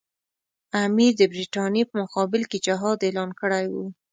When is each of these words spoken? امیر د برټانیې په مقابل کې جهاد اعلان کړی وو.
امیر 0.85 1.11
د 1.17 1.21
برټانیې 1.31 1.83
په 1.87 1.95
مقابل 2.01 2.41
کې 2.49 2.57
جهاد 2.65 2.99
اعلان 3.07 3.29
کړی 3.41 3.65
وو. 3.73 3.85